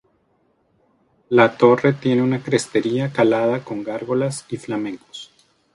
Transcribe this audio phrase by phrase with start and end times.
[1.29, 5.29] La torre tiene una crestería calada con gárgolas y flamencos.